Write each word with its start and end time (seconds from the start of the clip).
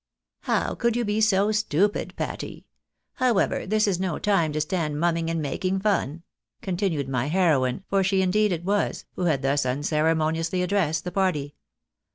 "How 0.51 0.73
could 0.73 0.95
you 0.95 1.05
be 1.05 1.21
so 1.21 1.51
stupid, 1.51 2.15
Patty? 2.17 2.65
However, 3.17 3.67
this 3.67 3.87
is 3.87 3.99
no 3.99 4.17
time 4.17 4.51
to 4.53 4.59
stand 4.61 4.95
m.umming 4.95 5.29
and 5.29 5.39
making 5.43 5.79
fun," 5.79 6.23
continued 6.63 7.07
my 7.07 7.27
heroine, 7.27 7.83
for 7.87 8.03
she 8.03 8.23
indeed 8.23 8.51
it 8.51 8.65
was, 8.65 9.05
who 9.15 9.25
had 9.25 9.43
thus 9.43 9.63
unceremoniously 9.63 10.63
addressed 10.63 11.03
the 11.03 11.11
party. 11.11 11.53